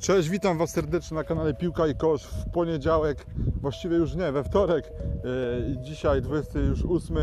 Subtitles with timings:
[0.00, 3.26] Cześć, witam Was serdecznie na kanale Piłka i Kosz w poniedziałek,
[3.60, 4.92] właściwie już nie, we wtorek.
[5.68, 7.16] Yy, Dzisiaj 28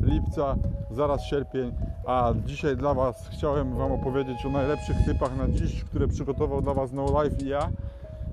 [0.00, 0.56] lipca,
[0.90, 1.72] zaraz sierpień,
[2.06, 6.74] a dzisiaj dla Was chciałem Wam opowiedzieć o najlepszych typach na dziś, które przygotował dla
[6.74, 7.70] Was No Life i ja.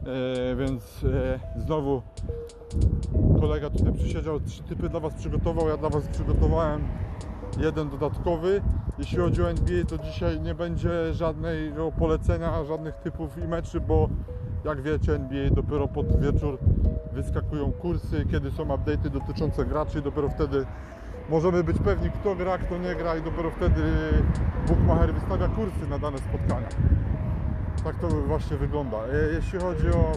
[0.06, 2.02] Yy, Więc yy, znowu
[3.42, 6.88] kolega tutaj przysiedział, trzy typy dla Was przygotował, ja dla Was przygotowałem
[7.58, 8.62] jeden dodatkowy.
[8.98, 14.10] Jeśli chodzi o NBA, to dzisiaj nie będzie żadnego polecenia, żadnych typów i meczy, bo
[14.66, 16.58] jak wiecie, NBA dopiero pod wieczór
[17.14, 20.66] wyskakują kursy, kiedy są update'y dotyczące graczy, dopiero wtedy
[21.30, 23.82] możemy być pewni, kto gra, kto nie gra i dopiero wtedy
[24.68, 26.68] Bookmacher wystawia kursy na dane spotkania.
[27.84, 28.98] Tak to właśnie wygląda.
[28.98, 30.12] E, Jeśli chodzi o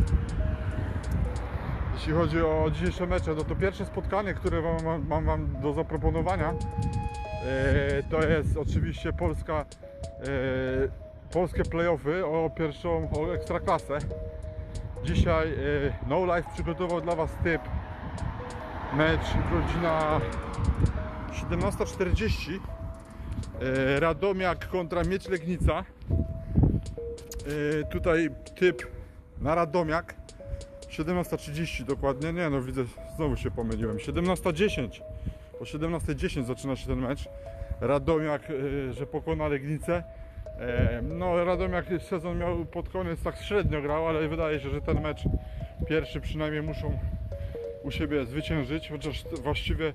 [2.01, 6.55] jeśli chodzi o dzisiejsze mecze, no to pierwsze spotkanie, które mam, mam Wam do zaproponowania,
[7.47, 9.65] e, to jest oczywiście Polska,
[10.21, 10.25] e,
[11.33, 13.99] polskie playoffy o pierwszą, o ekstraklasę.
[15.05, 15.57] Dzisiaj e,
[16.07, 17.63] No Life przygotował dla Was typ.
[18.97, 20.21] Mecz godzina
[21.33, 22.59] 17.40.
[23.61, 25.79] E, Radomiak kontra Miecz Legnica.
[25.79, 25.85] E,
[27.85, 28.87] tutaj typ
[29.41, 30.20] na Radomiak.
[30.91, 32.85] 17.30 dokładnie, nie no widzę,
[33.17, 35.01] znowu się pomyliłem, 17.10
[35.61, 37.29] o 17.10 zaczyna się ten mecz.
[37.81, 40.03] Radomiak, y, że pokona Legnicę
[40.61, 45.01] E, no Radomiak sezon miał pod koniec tak średnio grał, ale wydaje się, że ten
[45.01, 45.23] mecz
[45.89, 46.99] pierwszy przynajmniej muszą
[47.83, 49.93] u siebie zwyciężyć, chociaż właściwie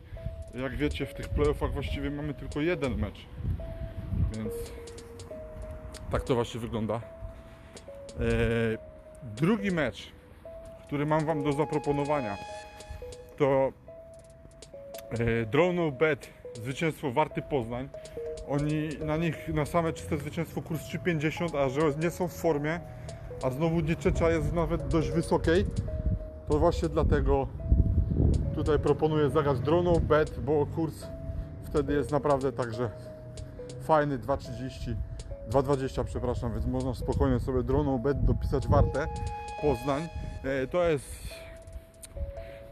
[0.55, 3.25] jak wiecie w tych playoffach właściwie mamy tylko jeden mecz.
[4.37, 4.53] Więc
[6.11, 6.95] tak to właśnie wygląda.
[6.95, 7.01] E,
[9.23, 10.11] drugi mecz
[10.95, 12.37] który mam Wam do zaproponowania,
[13.37, 13.71] to
[15.11, 17.89] e, Drono Bet, zwycięstwo Warty Poznań.
[18.47, 22.79] Oni na nich na same czyste zwycięstwo kurs 3,50, a że nie są w formie,
[23.43, 25.65] a znowu Nieczecza jest nawet dość wysokiej,
[26.49, 27.47] to właśnie dlatego
[28.55, 31.07] tutaj proponuję zagrać Drono Bet, bo kurs
[31.63, 32.89] wtedy jest naprawdę także
[33.83, 34.95] fajny 2,30
[35.49, 39.07] 2,20 przepraszam, więc można spokojnie sobie Drono Bet dopisać Wartę
[39.61, 40.07] Poznań.
[40.45, 41.35] E, To jest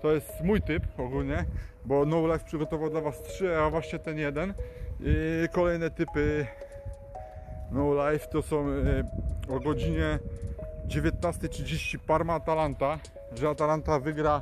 [0.02, 1.46] to jest mój typ ogólnie,
[1.86, 4.54] bo No Life przygotował dla Was trzy, a właśnie ten jeden.
[5.00, 6.48] I kolejne typy
[7.72, 9.04] No Life to są e,
[9.56, 10.20] o godzinie
[10.88, 13.00] 19.30 Parma Atalanta,
[13.36, 14.42] że Atalanta wygra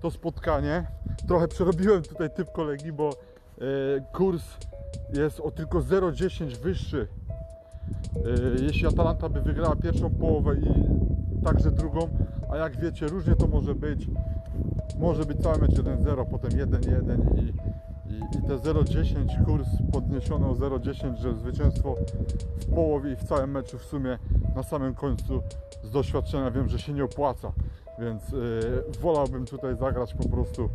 [0.00, 0.86] to spotkanie.
[1.28, 3.64] Trochę przerobiłem tutaj typ kolegi, bo e,
[4.12, 4.42] kurs
[5.12, 7.08] jest o tylko 0,10 wyższy.
[8.62, 11.03] Jeśli Atalanta by wygrała pierwszą połowę i
[11.44, 12.08] także drugą,
[12.50, 14.06] a jak wiecie, różnie to może być.
[14.98, 17.40] Może być cały mecz 1-0, potem 1-1 i,
[18.12, 21.94] i, i te 0-10 kurs podniesiono o 0-10, że zwycięstwo
[22.60, 24.18] w połowie i w całym meczu w sumie
[24.56, 25.42] na samym końcu
[25.84, 27.52] z doświadczenia wiem, że się nie opłaca,
[27.98, 30.68] więc yy, wolałbym tutaj zagrać po prostu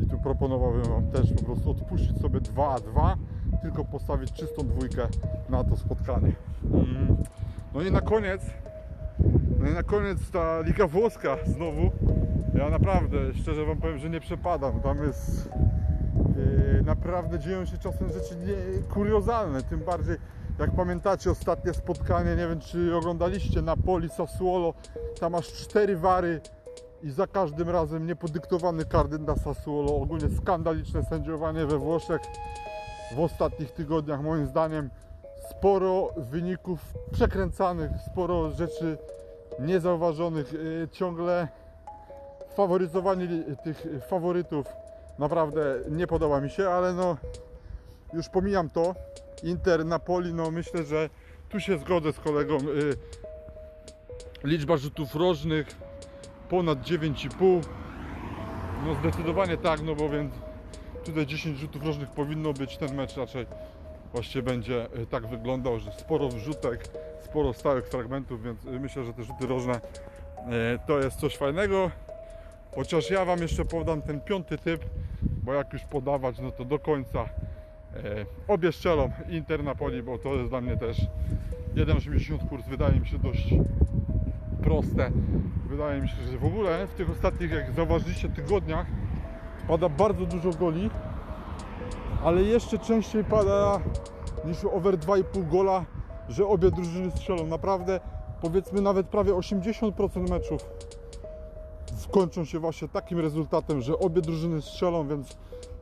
[0.00, 3.16] i tu proponowałbym Wam też po prostu odpuścić sobie 2-2,
[3.62, 5.08] tylko postawić czystą dwójkę
[5.48, 6.32] na to spotkanie.
[6.72, 7.16] Mm.
[7.74, 8.42] No i na koniec
[9.64, 11.90] no i na koniec ta Liga Włoska znowu.
[12.54, 14.80] Ja naprawdę, szczerze Wam powiem, że nie przepadam.
[14.80, 15.50] Tam jest
[16.36, 19.62] yy, naprawdę dzieją się czasem rzeczy nie, kuriozalne.
[19.62, 20.16] Tym bardziej,
[20.58, 24.74] jak pamiętacie ostatnie spotkanie, nie wiem czy oglądaliście Napoli Sassuolo,
[25.20, 26.40] tam masz cztery wary
[27.02, 29.96] i za każdym razem niepodyktowany kardy dla Sassuolo.
[29.96, 32.20] Ogólnie skandaliczne sędziowanie we Włoszech
[33.16, 34.90] w ostatnich tygodniach moim zdaniem
[35.50, 38.98] sporo wyników przekręcanych, sporo rzeczy
[39.58, 41.48] niezauważonych, yy, ciągle
[42.56, 43.28] faworyzowanie
[43.64, 44.66] tych faworytów
[45.18, 45.60] naprawdę
[45.90, 47.16] nie podoba mi się, ale no
[48.12, 48.94] już pomijam to.
[49.42, 51.10] Inter, Napoli, no myślę, że
[51.48, 52.58] tu się zgodzę z kolegą.
[52.58, 52.96] Yy,
[54.44, 55.66] liczba rzutów rożnych
[56.48, 57.60] ponad 9,5.
[58.86, 60.34] No zdecydowanie tak, no bo więc
[61.04, 62.76] tutaj 10 rzutów rożnych powinno być.
[62.76, 63.46] Ten mecz raczej
[64.12, 66.88] właśnie będzie y, tak wyglądał, że sporo wrzutek,
[67.24, 69.80] sporo stałych fragmentów, więc y, myślę, że te rzuty rożne y,
[70.86, 71.90] to jest coś fajnego.
[72.74, 74.84] Chociaż ja Wam jeszcze podam ten piąty typ,
[75.22, 77.28] bo jak już podawać, no to do końca e,
[78.48, 80.96] obie strzelą Inter Napoli, bo to jest dla mnie też
[81.74, 83.54] 1,80 kurs, wydaje mi się dość
[84.62, 85.10] proste.
[85.68, 88.86] Wydaje mi się, że w ogóle w tych ostatnich, jak zauważyliście, tygodniach
[89.68, 90.90] pada bardzo dużo goli,
[92.24, 93.80] ale jeszcze częściej pada
[94.44, 95.84] niż over 2,5 gola,
[96.28, 97.46] że obie drużyny strzelą.
[97.46, 98.00] Naprawdę
[98.40, 100.66] powiedzmy nawet prawie 80% meczów
[102.10, 105.36] kończą się właśnie takim rezultatem, że obie drużyny strzelą, więc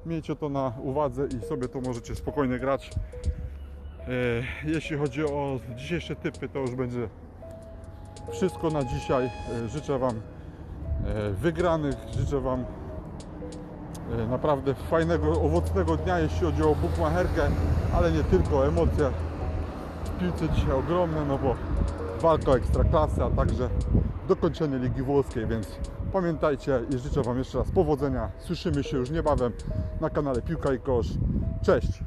[0.07, 2.91] miejcie to na uwadze i sobie to możecie spokojnie grać.
[4.01, 4.09] E,
[4.65, 7.09] Jeśli chodzi o dzisiejsze typy, to już będzie
[8.33, 9.27] wszystko na dzisiaj.
[9.27, 10.21] E, Życzę Wam
[11.07, 12.65] e, wygranych, życzę Wam
[14.31, 17.43] naprawdę fajnego, owocnego dnia, jeśli chodzi o bukmacherkę,
[17.95, 19.11] ale nie tylko, emocje
[20.23, 21.55] piłce dzisiaj ogromne, no bo
[22.21, 23.69] walka o ekstraklasy, a także
[24.29, 25.67] dokończenie Ligi Włoskiej, więc
[26.13, 28.31] pamiętajcie i życzę Wam jeszcze raz powodzenia.
[28.39, 29.53] Słyszymy się już niebawem
[30.01, 31.07] na kanale Piłka i Kosz.
[31.63, 32.03] Cześć!